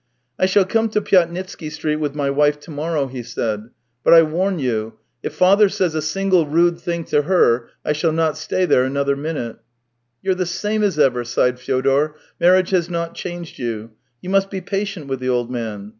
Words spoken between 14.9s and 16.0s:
with the old man.